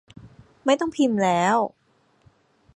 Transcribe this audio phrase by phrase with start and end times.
[0.65, 1.57] ไม่ต้องพิมพ์แล้ว